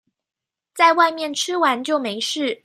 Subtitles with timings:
[0.73, 2.59] 在外面吃完就沒事